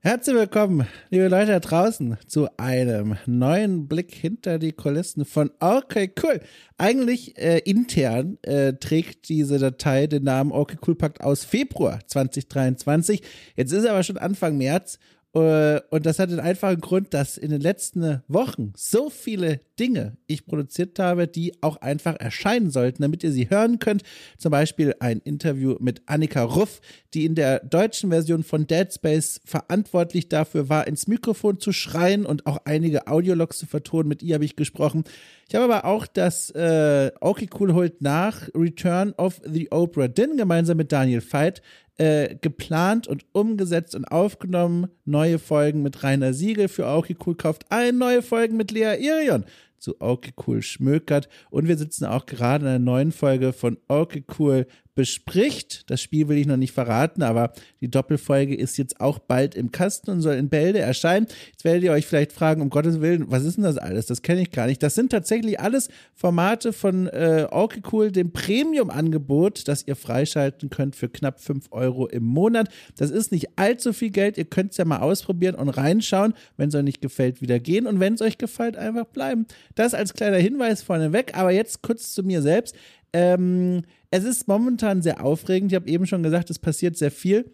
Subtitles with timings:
[0.00, 6.12] Herzlich willkommen, liebe Leute da draußen, zu einem neuen Blick hinter die Kulissen von Okay
[6.22, 6.40] Cool.
[6.76, 13.22] Eigentlich äh, intern äh, trägt diese Datei den Namen Okay Cool Pakt aus Februar 2023.
[13.56, 15.00] Jetzt ist aber schon Anfang März
[15.32, 20.46] und das hat den einfachen Grund, dass in den letzten Wochen so viele Dinge ich
[20.46, 24.02] produziert habe, die auch einfach erscheinen sollten, damit ihr sie hören könnt.
[24.38, 26.80] Zum Beispiel ein Interview mit Annika Ruff,
[27.12, 32.24] die in der deutschen Version von Dead Space verantwortlich dafür war, ins Mikrofon zu schreien
[32.24, 34.08] und auch einige Audiologs zu vertonen.
[34.08, 35.04] Mit ihr habe ich gesprochen.
[35.48, 40.36] Ich habe aber auch das äh, Okay Cool holt nach Return of the Oprah Din
[40.36, 41.62] gemeinsam mit Daniel Veit
[41.98, 44.88] äh, geplant und umgesetzt und aufgenommen.
[45.04, 49.44] Neue Folgen mit Rainer Siegel für Okay Cool kauft ein, neue Folgen mit Lea Irion
[49.78, 54.24] zu Okay Cool schmökert und wir sitzen auch gerade in einer neuen Folge von Okay
[54.38, 54.66] Cool
[54.98, 55.88] bespricht.
[55.88, 59.70] Das Spiel will ich noch nicht verraten, aber die Doppelfolge ist jetzt auch bald im
[59.70, 61.28] Kasten und soll in Bälde erscheinen.
[61.52, 64.06] Jetzt werdet ihr euch vielleicht fragen, um Gottes Willen, was ist denn das alles?
[64.06, 64.82] Das kenne ich gar nicht.
[64.82, 70.96] Das sind tatsächlich alles Formate von äh, okay cool, dem Premium-Angebot, das ihr freischalten könnt
[70.96, 72.68] für knapp 5 Euro im Monat.
[72.96, 74.36] Das ist nicht allzu viel Geld.
[74.36, 76.34] Ihr könnt es ja mal ausprobieren und reinschauen.
[76.56, 77.86] Wenn es euch nicht gefällt, wieder gehen.
[77.86, 79.46] Und wenn es euch gefällt, einfach bleiben.
[79.76, 81.36] Das als kleiner Hinweis vorneweg.
[81.36, 82.74] Aber jetzt kurz zu mir selbst.
[83.12, 85.72] Ähm, es ist momentan sehr aufregend.
[85.72, 87.50] Ich habe eben schon gesagt, es passiert sehr viel.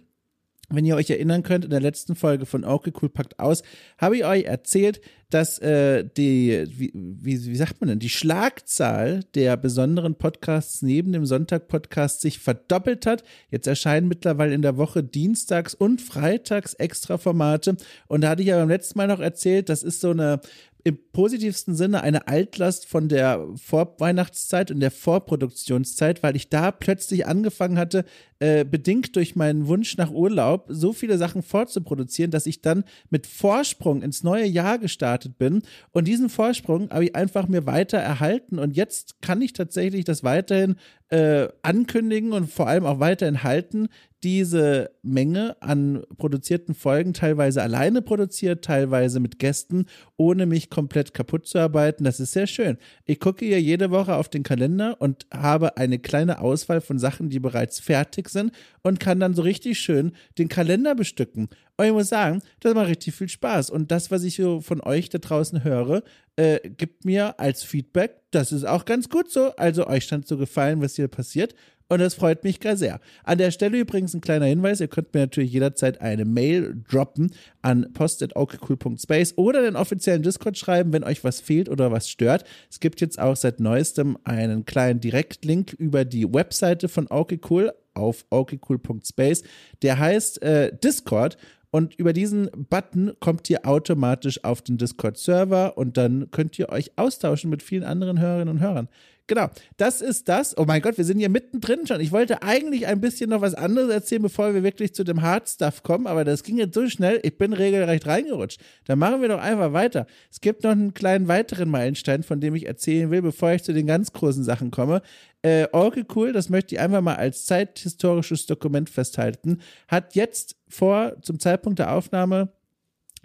[0.70, 3.62] Wenn ihr euch erinnern könnt, in der letzten Folge von Okay Cool packt aus,
[3.98, 9.24] habe ich euch erzählt, dass äh, die, wie, wie, wie sagt man denn, die Schlagzahl
[9.34, 13.24] der besonderen Podcasts neben dem Sonntag-Podcast sich verdoppelt hat.
[13.50, 17.76] Jetzt erscheinen mittlerweile in der Woche dienstags und freitags extra Formate.
[18.06, 20.40] Und da hatte ich ja beim letzten Mal noch erzählt, das ist so eine
[20.86, 27.26] im positivsten Sinne eine Altlast von der Vorweihnachtszeit und der Vorproduktionszeit, weil ich da plötzlich
[27.26, 28.04] angefangen hatte,
[28.38, 33.26] äh, bedingt durch meinen Wunsch nach Urlaub, so viele Sachen vorzuproduzieren, dass ich dann mit
[33.26, 35.62] Vorsprung ins neue Jahr gestartet bin.
[35.92, 38.58] Und diesen Vorsprung habe ich einfach mir weiter erhalten.
[38.58, 40.76] Und jetzt kann ich tatsächlich das weiterhin
[41.08, 43.88] äh, ankündigen und vor allem auch weiterhin halten,
[44.24, 49.84] diese Menge an produzierten Folgen teilweise alleine produziert, teilweise mit Gästen,
[50.16, 52.04] ohne mich komplett kaputt zu arbeiten.
[52.04, 52.78] Das ist sehr schön.
[53.04, 57.28] Ich gucke hier jede Woche auf den Kalender und habe eine kleine Auswahl von Sachen,
[57.28, 58.52] die bereits fertig sind
[58.82, 61.48] und kann dann so richtig schön den Kalender bestücken.
[61.76, 63.70] Und ich muss sagen, das macht richtig viel Spaß.
[63.70, 66.02] Und das, was ich so von euch da draußen höre,
[66.36, 69.54] äh, gibt mir als Feedback, das ist auch ganz gut so.
[69.56, 71.54] Also euch stand so gefallen, was hier passiert.
[71.88, 72.98] Und das freut mich gar sehr.
[73.24, 77.30] An der Stelle übrigens ein kleiner Hinweis: Ihr könnt mir natürlich jederzeit eine Mail droppen
[77.60, 82.44] an post.okcool.space oder den offiziellen Discord schreiben, wenn euch was fehlt oder was stört.
[82.70, 88.24] Es gibt jetzt auch seit neuestem einen kleinen Direktlink über die Webseite von OKCool auf
[88.30, 89.42] okcool.space.
[89.82, 91.36] Der heißt äh, Discord
[91.70, 96.92] und über diesen Button kommt ihr automatisch auf den Discord-Server und dann könnt ihr euch
[96.96, 98.88] austauschen mit vielen anderen Hörerinnen und Hörern.
[99.26, 99.48] Genau,
[99.78, 100.54] das ist das.
[100.58, 102.00] Oh mein Gott, wir sind hier mittendrin schon.
[102.00, 105.48] Ich wollte eigentlich ein bisschen noch was anderes erzählen, bevor wir wirklich zu dem Hard
[105.48, 108.60] Stuff kommen, aber das ging jetzt so schnell, ich bin regelrecht reingerutscht.
[108.84, 110.06] Dann machen wir doch einfach weiter.
[110.30, 113.72] Es gibt noch einen kleinen weiteren Meilenstein, von dem ich erzählen will, bevor ich zu
[113.72, 115.00] den ganz großen Sachen komme.
[115.40, 121.16] Äh, Orgel Cool, das möchte ich einfach mal als zeithistorisches Dokument festhalten, hat jetzt vor,
[121.22, 122.52] zum Zeitpunkt der Aufnahme,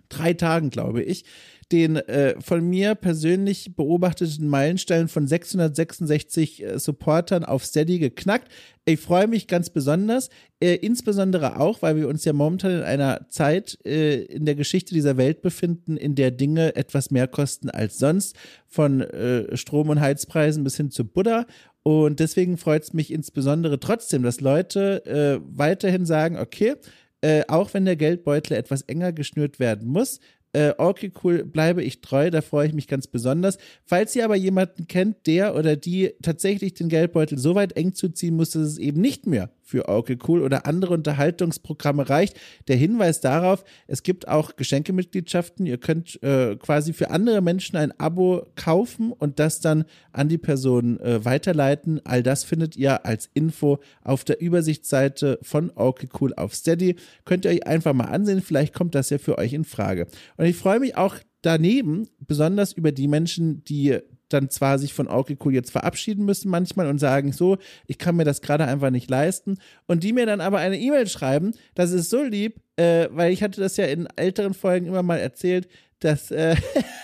[0.07, 1.25] drei Tagen, glaube ich,
[1.71, 8.51] den äh, von mir persönlich beobachteten Meilenstein von 666 äh, Supportern auf Steady geknackt.
[8.85, 13.29] Ich freue mich ganz besonders, äh, insbesondere auch, weil wir uns ja momentan in einer
[13.29, 17.99] Zeit äh, in der Geschichte dieser Welt befinden, in der Dinge etwas mehr kosten als
[17.99, 18.35] sonst,
[18.67, 21.45] von äh, Strom- und Heizpreisen bis hin zu Buddha.
[21.83, 26.75] Und deswegen freut es mich insbesondere trotzdem, dass Leute äh, weiterhin sagen, okay,
[27.21, 30.19] äh, auch wenn der Geldbeutel etwas enger geschnürt werden muss,
[30.53, 33.57] äh, okay, cool, bleibe ich treu, da freue ich mich ganz besonders.
[33.85, 38.35] Falls ihr aber jemanden kennt, der oder die tatsächlich den Geldbeutel so weit eng zuziehen
[38.35, 42.35] muss, dass es eben nicht mehr für Okay Cool oder andere Unterhaltungsprogramme reicht.
[42.67, 45.67] Der Hinweis darauf, es gibt auch Geschenkemitgliedschaften.
[45.67, 50.39] Ihr könnt äh, quasi für andere Menschen ein Abo kaufen und das dann an die
[50.39, 52.01] Person äh, weiterleiten.
[52.03, 56.95] All das findet ihr als Info auf der Übersichtsseite von Okay Cool auf Steady.
[57.25, 58.41] Könnt ihr euch einfach mal ansehen.
[58.41, 60.07] Vielleicht kommt das ja für euch in Frage.
[60.37, 63.99] Und ich freue mich auch daneben besonders über die Menschen, die
[64.29, 68.25] dann zwar sich von cool jetzt verabschieden müssen manchmal und sagen so, ich kann mir
[68.25, 69.57] das gerade einfach nicht leisten.
[69.87, 73.43] Und die mir dann aber eine E-Mail schreiben, das ist so lieb, äh, weil ich
[73.43, 75.67] hatte das ja in älteren Folgen immer mal erzählt,
[75.99, 76.55] dass äh,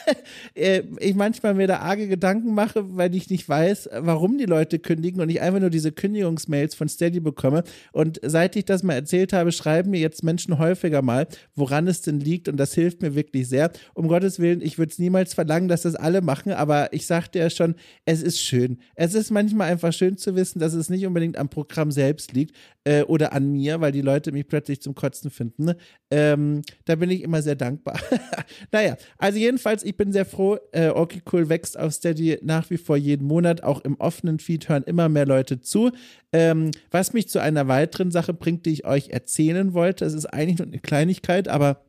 [0.55, 4.79] äh, ich manchmal mir da arge Gedanken mache, weil ich nicht weiß, warum die Leute
[4.79, 7.63] kündigen und ich einfach nur diese Kündigungsmails von Steady bekomme.
[7.91, 12.01] Und seit ich das mal erzählt habe, schreiben mir jetzt Menschen häufiger mal, woran es
[12.01, 13.71] denn liegt und das hilft mir wirklich sehr.
[13.93, 17.39] Um Gottes Willen, ich würde es niemals verlangen, dass das alle machen, aber ich sagte
[17.39, 17.75] ja schon,
[18.05, 18.79] es ist schön.
[18.95, 22.55] Es ist manchmal einfach schön zu wissen, dass es nicht unbedingt am Programm selbst liegt
[22.85, 25.73] äh, oder an mir, weil die Leute mich plötzlich zum Kotzen finden.
[26.15, 27.99] Ähm, da bin ich immer sehr dankbar.
[28.71, 30.57] naja, also jedenfalls, ich bin sehr froh.
[30.71, 33.63] Äh, okay, cool wächst auf Steady nach wie vor jeden Monat.
[33.63, 35.91] Auch im offenen Feed hören immer mehr Leute zu.
[36.31, 40.05] Ähm, was mich zu einer weiteren Sache bringt, die ich euch erzählen wollte.
[40.05, 41.83] Es ist eigentlich nur eine Kleinigkeit, aber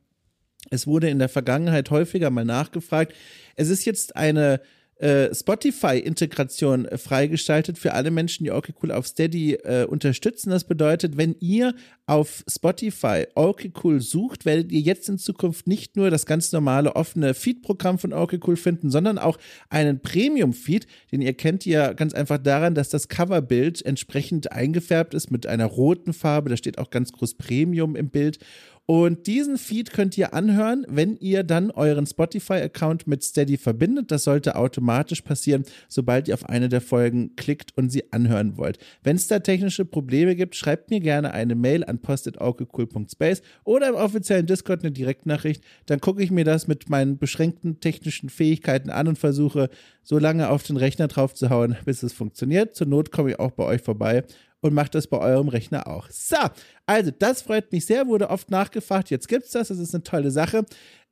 [0.71, 3.15] es wurde in der Vergangenheit häufiger mal nachgefragt.
[3.55, 4.61] Es ist jetzt eine
[4.99, 10.51] äh, Spotify-Integration äh, freigeschaltet für alle Menschen, die okay cool auf Steady äh, unterstützen.
[10.51, 11.75] Das bedeutet, wenn ihr
[12.07, 16.97] auf Spotify okay cool sucht, werdet ihr jetzt in Zukunft nicht nur das ganz normale
[16.97, 19.39] offene Feed-Programm von okay cool finden, sondern auch
[19.69, 25.31] einen Premium-Feed, den ihr kennt ihr ganz einfach daran, dass das Coverbild entsprechend eingefärbt ist
[25.31, 26.49] mit einer roten Farbe.
[26.49, 28.39] Da steht auch ganz groß Premium im Bild.
[28.87, 34.13] Und diesen Feed könnt ihr anhören, wenn ihr dann euren Spotify-Account mit Steady verbindet.
[34.13, 38.79] Das sollte automatisch passieren, sobald ihr auf eine der Folgen klickt und sie anhören wollt.
[39.03, 43.97] Wenn es da technische Probleme gibt, schreibt mir gerne eine Mail an post.augecool.space oder im
[43.97, 45.65] offiziellen Discord eine Direktnachricht.
[45.87, 49.69] Dann gucke ich mir das mit meinen beschränkten technischen Fähigkeiten an und versuche
[50.05, 52.77] so lange auf den Rechner drauf zu hauen, bis es funktioniert.
[52.77, 54.23] Zur Not komme ich auch bei euch vorbei
[54.67, 56.09] und macht das bei eurem Rechner auch.
[56.11, 56.37] So,
[56.87, 59.11] also das freut mich sehr, wurde oft nachgefragt.
[59.11, 60.65] Jetzt gibt's das, das ist eine tolle Sache.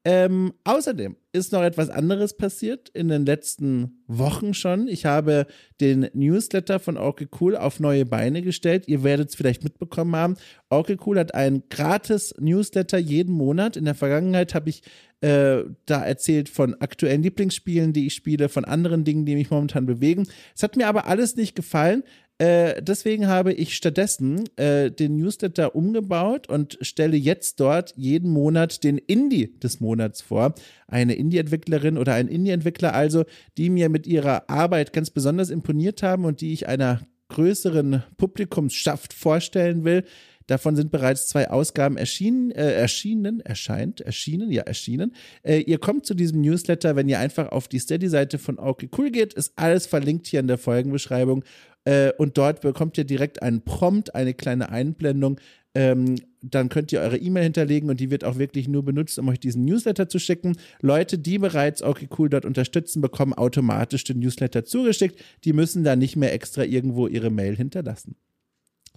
[0.06, 4.86] Ähm, außerdem ist noch etwas anderes passiert in den letzten Wochen schon.
[4.86, 5.46] Ich habe
[5.80, 8.86] den Newsletter von Orky Cool auf neue Beine gestellt.
[8.86, 10.36] Ihr werdet es vielleicht mitbekommen haben.
[10.68, 13.78] Orky Cool hat einen gratis Newsletter jeden Monat.
[13.78, 14.82] In der Vergangenheit habe ich
[15.22, 19.86] äh, da erzählt von aktuellen Lieblingsspielen, die ich spiele, von anderen Dingen, die mich momentan
[19.86, 20.26] bewegen.
[20.54, 22.02] Es hat mir aber alles nicht gefallen.
[22.38, 28.82] Äh, deswegen habe ich stattdessen äh, den Newsletter umgebaut und stelle jetzt dort jeden Monat
[28.82, 30.54] den Indie des Monats vor.
[30.88, 33.25] Eine Indie-Entwicklerin oder ein Indie-Entwickler also,
[33.56, 39.12] die mir mit ihrer Arbeit ganz besonders imponiert haben und die ich einer größeren Publikumsschaft
[39.12, 40.04] vorstellen will.
[40.46, 45.14] Davon sind bereits zwei Ausgaben erschienen, äh, erschienen, erscheint, erschienen, ja, erschienen.
[45.42, 49.10] Äh, ihr kommt zu diesem Newsletter, wenn ihr einfach auf die Steady-Seite von Okay Cool
[49.10, 51.44] geht, ist alles verlinkt hier in der Folgenbeschreibung.
[51.84, 55.40] Äh, und dort bekommt ihr direkt einen Prompt, eine kleine Einblendung.
[55.75, 59.28] Ähm, dann könnt ihr eure E-Mail hinterlegen und die wird auch wirklich nur benutzt, um
[59.28, 60.56] euch diesen Newsletter zu schicken.
[60.81, 65.22] Leute, die bereits okay dort unterstützen, bekommen automatisch den Newsletter zugeschickt.
[65.44, 68.16] Die müssen da nicht mehr extra irgendwo ihre Mail hinterlassen.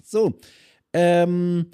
[0.04, 0.36] So,
[0.94, 1.68] ähm,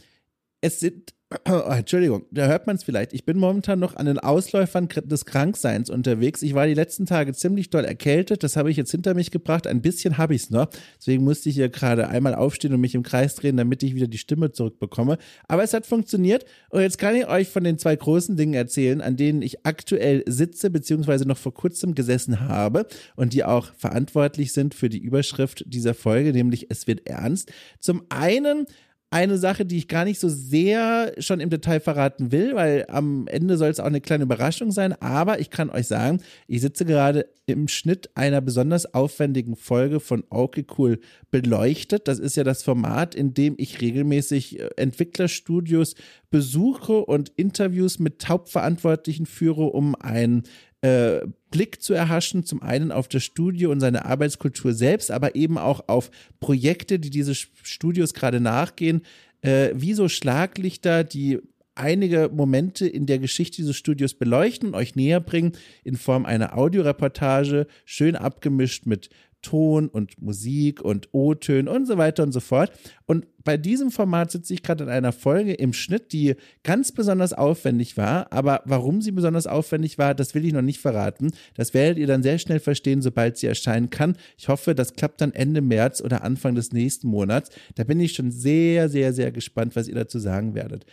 [0.64, 1.14] es sind
[1.50, 3.14] Oh, Entschuldigung, da hört man es vielleicht.
[3.14, 6.42] Ich bin momentan noch an den Ausläufern des Krankseins unterwegs.
[6.42, 8.44] Ich war die letzten Tage ziemlich doll erkältet.
[8.44, 9.66] Das habe ich jetzt hinter mich gebracht.
[9.66, 10.68] Ein bisschen habe ich es noch.
[11.00, 14.08] Deswegen musste ich hier gerade einmal aufstehen und mich im Kreis drehen, damit ich wieder
[14.08, 15.18] die Stimme zurückbekomme.
[15.48, 16.46] Aber es hat funktioniert.
[16.70, 20.24] Und jetzt kann ich euch von den zwei großen Dingen erzählen, an denen ich aktuell
[20.28, 22.86] sitze, beziehungsweise noch vor kurzem gesessen habe
[23.16, 27.52] und die auch verantwortlich sind für die Überschrift dieser Folge, nämlich Es wird ernst.
[27.80, 28.68] Zum einen
[29.14, 33.28] eine Sache, die ich gar nicht so sehr schon im Detail verraten will, weil am
[33.28, 35.00] Ende soll es auch eine kleine Überraschung sein.
[35.02, 40.24] Aber ich kann euch sagen, ich sitze gerade im Schnitt einer besonders aufwendigen Folge von
[40.32, 41.00] Okay Cool
[41.30, 42.08] beleuchtet.
[42.08, 45.94] Das ist ja das Format, in dem ich regelmäßig äh, Entwicklerstudios
[46.32, 50.42] besuche und Interviews mit Hauptverantwortlichen führe, um ein
[50.84, 55.58] äh, Blick zu erhaschen, zum einen auf das Studio und seine Arbeitskultur selbst, aber eben
[55.58, 56.12] auch auf
[56.42, 59.02] Projekte, die diese Studios gerade nachgehen,
[59.42, 61.40] äh, wie so Schlaglichter, die
[61.74, 65.54] einige Momente in der Geschichte dieses Studios beleuchten, euch näher bringen
[65.86, 69.10] in Form einer Audioreportage, schön abgemischt mit
[69.44, 72.72] Ton und Musik und O-Tönen und so weiter und so fort.
[73.06, 77.34] Und bei diesem Format sitze ich gerade in einer Folge im Schnitt, die ganz besonders
[77.34, 78.32] aufwendig war.
[78.32, 81.32] Aber warum sie besonders aufwendig war, das will ich noch nicht verraten.
[81.54, 84.18] Das werdet ihr dann sehr schnell verstehen, sobald sie erscheinen kann.
[84.38, 87.52] Ich hoffe, das klappt dann Ende März oder Anfang des nächsten Monats.
[87.76, 90.86] Da bin ich schon sehr, sehr, sehr gespannt, was ihr dazu sagen werdet.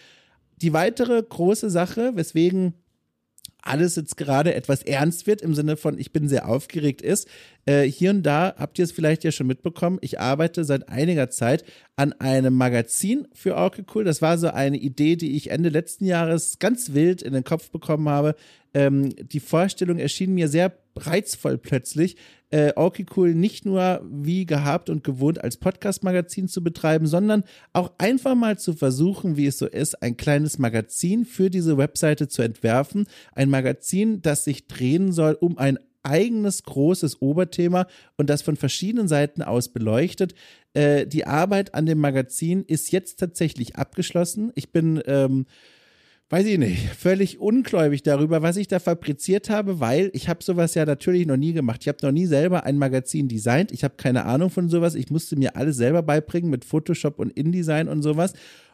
[0.60, 2.74] Die weitere große Sache, weswegen
[3.62, 7.28] alles jetzt gerade etwas ernst wird, im Sinne von, ich bin sehr aufgeregt ist.
[7.66, 9.98] Äh, hier und da habt ihr es vielleicht ja schon mitbekommen.
[10.00, 11.64] Ich arbeite seit einiger Zeit
[11.96, 14.04] an einem Magazin für Orke Cool.
[14.04, 17.70] Das war so eine Idee, die ich Ende letzten Jahres ganz wild in den Kopf
[17.70, 18.34] bekommen habe.
[18.72, 22.16] Ähm, die Vorstellung erschien mir sehr reizvoll plötzlich,
[22.50, 23.04] äh, okay
[23.34, 28.74] nicht nur wie gehabt und gewohnt als Podcast-Magazin zu betreiben, sondern auch einfach mal zu
[28.74, 33.06] versuchen, wie es so ist, ein kleines Magazin für diese Webseite zu entwerfen.
[33.34, 39.06] Ein Magazin, das sich drehen soll um ein eigenes großes Oberthema und das von verschiedenen
[39.06, 40.34] Seiten aus beleuchtet.
[40.72, 44.50] Äh, die Arbeit an dem Magazin ist jetzt tatsächlich abgeschlossen.
[44.54, 45.46] Ich bin ähm,
[46.30, 50.74] weiß ich nicht, völlig ungläubig darüber, was ich da fabriziert habe, weil ich habe sowas
[50.74, 51.80] ja natürlich noch nie gemacht.
[51.82, 53.72] Ich habe noch nie selber ein Magazin designt.
[53.72, 54.94] Ich habe keine Ahnung von sowas.
[54.94, 58.32] Ich musste mir alles selber beibringen mit Photoshop und InDesign und sowas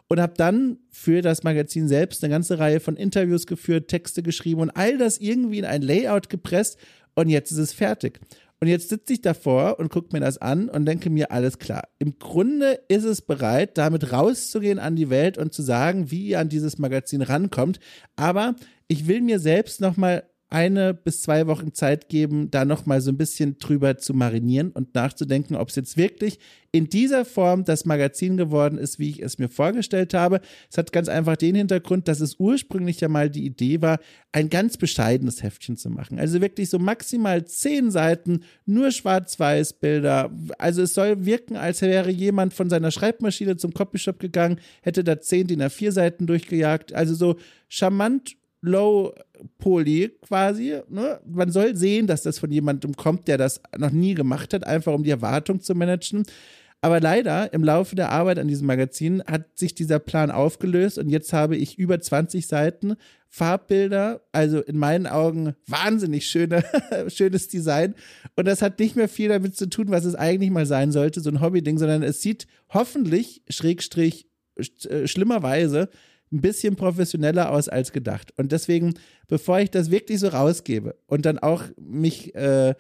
[0.08, 4.60] und habe dann für das Magazin selbst eine ganze Reihe von Interviews geführt, Texte geschrieben
[4.60, 6.78] und all das irgendwie in ein Layout gepresst
[7.14, 8.20] und jetzt ist es fertig.
[8.60, 11.88] Und jetzt sitze ich davor und gucke mir das an und denke mir, alles klar.
[11.98, 16.40] Im Grunde ist es bereit, damit rauszugehen an die Welt und zu sagen, wie ihr
[16.40, 17.80] an dieses Magazin rankommt.
[18.16, 18.56] Aber
[18.88, 23.16] ich will mir selbst nochmal eine bis zwei Wochen Zeit geben, da nochmal so ein
[23.16, 26.38] bisschen drüber zu marinieren und nachzudenken, ob es jetzt wirklich
[26.70, 30.40] in dieser Form das Magazin geworden ist, wie ich es mir vorgestellt habe.
[30.70, 33.98] Es hat ganz einfach den Hintergrund, dass es ursprünglich ja mal die Idee war,
[34.30, 36.20] ein ganz bescheidenes Heftchen zu machen.
[36.20, 40.30] Also wirklich so maximal zehn Seiten, nur Schwarz-Weiß-Bilder.
[40.58, 45.20] Also es soll wirken, als wäre jemand von seiner Schreibmaschine zum Copyshop gegangen, hätte da
[45.20, 46.92] zehn DIN A4 Seiten durchgejagt.
[46.92, 47.36] Also so
[47.68, 49.14] charmant Low
[49.58, 50.80] Poly quasi.
[50.88, 51.20] Ne?
[51.26, 54.92] Man soll sehen, dass das von jemandem kommt, der das noch nie gemacht hat, einfach
[54.94, 56.24] um die Erwartung zu managen.
[56.82, 61.08] Aber leider, im Laufe der Arbeit an diesem Magazin hat sich dieser Plan aufgelöst und
[61.08, 62.96] jetzt habe ich über 20 Seiten
[63.28, 66.64] Farbbilder, also in meinen Augen wahnsinnig schöne,
[67.08, 67.94] schönes Design.
[68.36, 71.20] Und das hat nicht mehr viel damit zu tun, was es eigentlich mal sein sollte,
[71.20, 74.28] so ein Hobby-Ding, sondern es sieht hoffentlich, schrägstrich,
[74.88, 75.88] äh, schlimmerweise,
[76.36, 78.32] ein bisschen professioneller aus als gedacht.
[78.36, 78.94] Und deswegen,
[79.28, 82.74] bevor ich das wirklich so rausgebe und dann auch mich äh,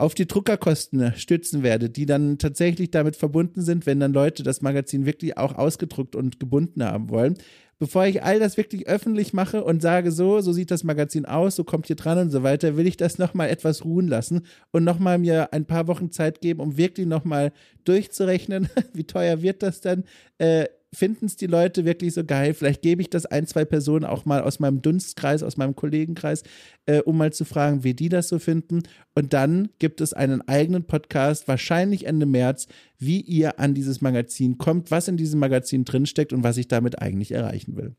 [0.00, 4.62] auf die Druckerkosten stützen werde, die dann tatsächlich damit verbunden sind, wenn dann Leute das
[4.62, 7.36] Magazin wirklich auch ausgedruckt und gebunden haben wollen.
[7.78, 11.56] Bevor ich all das wirklich öffentlich mache und sage, so, so sieht das Magazin aus,
[11.56, 14.84] so kommt ihr dran und so weiter, will ich das nochmal etwas ruhen lassen und
[14.84, 17.52] nochmal mir ein paar Wochen Zeit geben, um wirklich nochmal
[17.84, 20.04] durchzurechnen, wie teuer wird das dann,
[20.38, 22.54] äh, finden es die Leute wirklich so geil?
[22.54, 26.42] Vielleicht gebe ich das ein, zwei Personen auch mal aus meinem Dunstkreis, aus meinem Kollegenkreis,
[26.86, 28.82] äh, um mal zu fragen, wie die das so finden.
[29.14, 32.66] Und dann gibt es einen eigenen Podcast, wahrscheinlich Ende März,
[32.98, 37.00] wie ihr an dieses Magazin kommt, was in diesem Magazin drinsteckt und was ich damit
[37.00, 37.94] eigentlich erreichen will.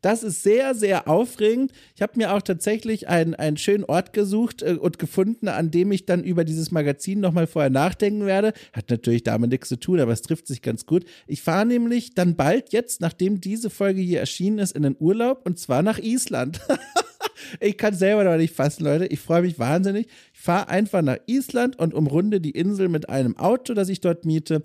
[0.00, 1.72] Das ist sehr, sehr aufregend.
[1.96, 5.90] Ich habe mir auch tatsächlich einen, einen schönen Ort gesucht äh, und gefunden, an dem
[5.92, 8.52] ich dann über dieses Magazin nochmal vorher nachdenken werde.
[8.72, 11.04] Hat natürlich damit nichts zu tun, aber es trifft sich ganz gut.
[11.26, 15.42] Ich fahre nämlich dann bald jetzt, nachdem diese Folge hier erschienen ist, in den Urlaub
[15.44, 16.60] und zwar nach Island.
[17.60, 19.06] ich kann selber noch nicht fassen, Leute.
[19.06, 20.06] Ich freue mich wahnsinnig.
[20.32, 24.24] Ich fahre einfach nach Island und umrunde die Insel mit einem Auto, das ich dort
[24.24, 24.62] miete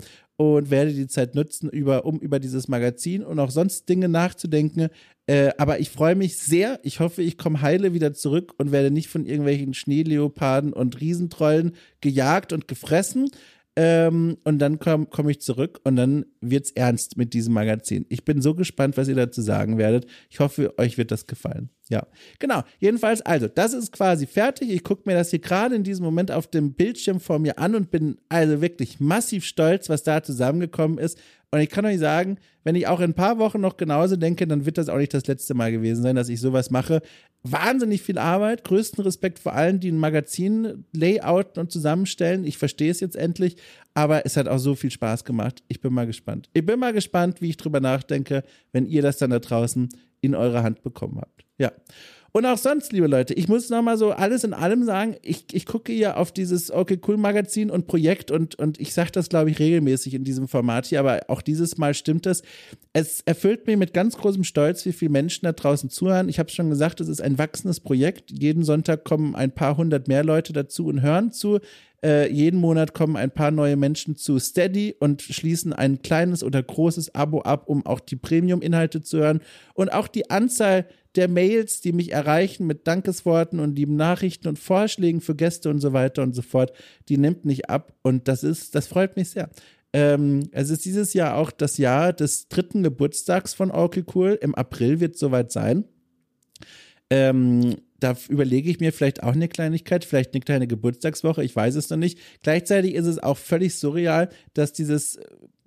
[0.52, 4.90] und werde die Zeit nutzen, über, um über dieses Magazin und auch sonst Dinge nachzudenken.
[5.26, 6.80] Äh, aber ich freue mich sehr.
[6.84, 11.74] Ich hoffe, ich komme heile wieder zurück und werde nicht von irgendwelchen Schneeleoparden und Riesentrollen
[12.02, 13.30] gejagt und gefressen.
[13.76, 18.06] Ähm, und dann komme komm ich zurück und dann wird es ernst mit diesem Magazin.
[18.10, 20.06] Ich bin so gespannt, was ihr dazu sagen werdet.
[20.30, 21.70] Ich hoffe, euch wird das gefallen.
[21.94, 22.08] Ja,
[22.40, 22.64] genau.
[22.80, 24.72] Jedenfalls, also, das ist quasi fertig.
[24.72, 27.76] Ich gucke mir das hier gerade in diesem Moment auf dem Bildschirm vor mir an
[27.76, 31.20] und bin also wirklich massiv stolz, was da zusammengekommen ist.
[31.52, 34.48] Und ich kann euch sagen, wenn ich auch in ein paar Wochen noch genauso denke,
[34.48, 37.04] dann wird das auch nicht das letzte Mal gewesen sein, dass ich sowas mache.
[37.44, 38.64] Wahnsinnig viel Arbeit.
[38.64, 42.44] Größten Respekt vor allen, die ein Magazin layouten und zusammenstellen.
[42.44, 43.58] Ich verstehe es jetzt endlich,
[43.94, 45.64] aber es hat auch so viel Spaß gemacht.
[45.68, 46.50] Ich bin mal gespannt.
[46.54, 49.90] Ich bin mal gespannt, wie ich drüber nachdenke, wenn ihr das dann da draußen
[50.24, 51.46] in eure Hand bekommen habt.
[51.64, 51.72] Ja.
[52.34, 55.68] Und auch sonst, liebe Leute, ich muss nochmal so alles in allem sagen, ich, ich
[55.68, 59.52] gucke ja auf dieses Okay Cool Magazin und Projekt und, und ich sage das, glaube
[59.52, 62.42] ich, regelmäßig in diesem Format hier, aber auch dieses Mal stimmt es.
[62.92, 66.28] Es erfüllt mich mit ganz großem Stolz, wie viele Menschen da draußen zuhören.
[66.28, 68.32] Ich habe schon gesagt, es ist ein wachsendes Projekt.
[68.32, 71.60] Jeden Sonntag kommen ein paar hundert mehr Leute dazu und hören zu.
[72.04, 76.62] Äh, jeden Monat kommen ein paar neue Menschen zu Steady und schließen ein kleines oder
[76.62, 79.40] großes Abo ab, um auch die Premium-Inhalte zu hören.
[79.74, 84.60] Und auch die Anzahl der Mails, die mich erreichen mit Dankesworten und lieben Nachrichten und
[84.60, 86.74] Vorschlägen für Gäste und so weiter und so fort,
[87.08, 87.94] die nimmt nicht ab.
[88.02, 89.50] Und das ist, das freut mich sehr.
[89.94, 94.38] Ähm, es ist dieses Jahr auch das Jahr des dritten Geburtstags von Okay Cool.
[94.42, 95.86] Im April wird es soweit sein.
[97.10, 101.76] Ähm, da überlege ich mir vielleicht auch eine Kleinigkeit, vielleicht eine kleine Geburtstagswoche, ich weiß
[101.76, 102.20] es noch nicht.
[102.42, 105.20] Gleichzeitig ist es auch völlig surreal, dass dieses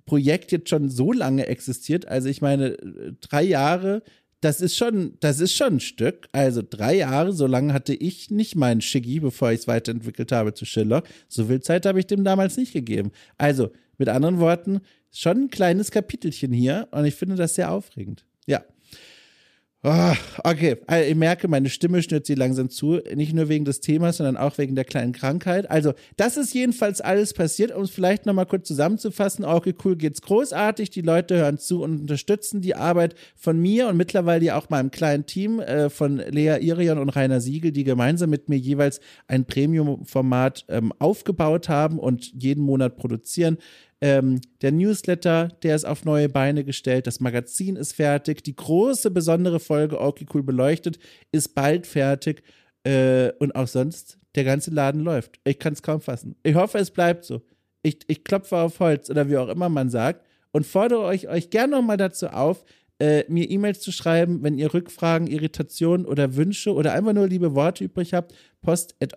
[0.04, 2.06] Projekt jetzt schon so lange existiert.
[2.06, 2.76] Also ich meine,
[3.20, 4.02] drei Jahre
[4.40, 6.28] das ist schon, das ist schon ein Stück.
[6.32, 10.54] Also drei Jahre, so lange hatte ich nicht meinen Shiggy, bevor ich es weiterentwickelt habe
[10.54, 11.04] zu Sherlock.
[11.28, 13.12] So viel Zeit habe ich dem damals nicht gegeben.
[13.38, 18.26] Also, mit anderen Worten, schon ein kleines Kapitelchen hier und ich finde das sehr aufregend.
[18.46, 18.62] Ja.
[19.84, 23.00] Oh, okay, also ich merke, meine Stimme schnürt sie langsam zu.
[23.14, 25.70] Nicht nur wegen des Themas, sondern auch wegen der kleinen Krankheit.
[25.70, 27.70] Also, das ist jedenfalls alles passiert.
[27.70, 30.90] Um es vielleicht nochmal kurz zusammenzufassen, okay, cool geht's großartig.
[30.90, 34.90] Die Leute hören zu und unterstützen die Arbeit von mir und mittlerweile ja auch meinem
[34.90, 39.44] kleinen Team äh, von Lea Irion und Rainer Siegel, die gemeinsam mit mir jeweils ein
[39.44, 43.58] Premium-Format ähm, aufgebaut haben und jeden Monat produzieren.
[44.00, 47.06] Ähm, der Newsletter, der ist auf neue Beine gestellt.
[47.06, 48.42] Das Magazin ist fertig.
[48.44, 50.98] Die große, besondere Folge Okay Cool beleuchtet
[51.32, 52.42] ist bald fertig.
[52.84, 55.40] Äh, und auch sonst, der ganze Laden läuft.
[55.44, 56.36] Ich kann es kaum fassen.
[56.42, 57.42] Ich hoffe, es bleibt so.
[57.82, 61.50] Ich, ich klopfe auf Holz oder wie auch immer man sagt und fordere euch, euch
[61.50, 62.64] gerne nochmal dazu auf,
[62.98, 67.54] äh, mir E-Mails zu schreiben, wenn ihr Rückfragen, Irritationen oder Wünsche oder einfach nur liebe
[67.54, 68.34] Worte übrig habt.
[68.62, 69.12] Post at.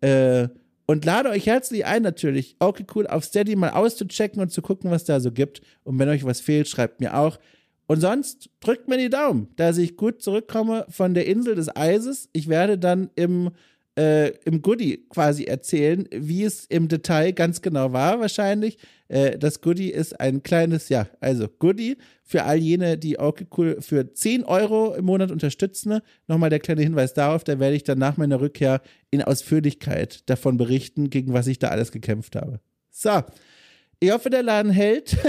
[0.00, 0.48] Äh,
[0.90, 4.90] und lade euch herzlich ein, natürlich, okay, cool, auf Steady mal auszuchecken und zu gucken,
[4.90, 5.62] was da so gibt.
[5.84, 7.38] Und wenn euch was fehlt, schreibt mir auch.
[7.86, 12.28] Und sonst drückt mir die Daumen, dass ich gut zurückkomme von der Insel des Eises.
[12.32, 13.50] Ich werde dann im
[13.98, 18.78] äh, im Goodie quasi erzählen, wie es im Detail ganz genau war, wahrscheinlich.
[19.08, 23.78] Äh, das Goodie ist ein kleines, ja, also Goodie für all jene, die okay cool
[23.80, 26.00] für 10 Euro im Monat unterstützen.
[26.28, 28.80] Nochmal der kleine Hinweis darauf, da werde ich dann nach meiner Rückkehr
[29.10, 32.60] in Ausführlichkeit davon berichten, gegen was ich da alles gekämpft habe.
[32.90, 33.22] So,
[33.98, 35.16] ich hoffe, der Laden hält.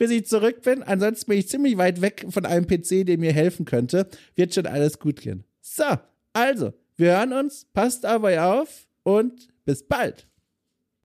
[0.00, 0.82] bis ich zurück bin.
[0.82, 4.08] Ansonsten bin ich ziemlich weit weg von einem PC, der mir helfen könnte.
[4.34, 5.44] Wird schon alles gut gehen.
[5.60, 5.84] So,
[6.32, 10.29] also, wir hören uns, passt aber auf und bis bald.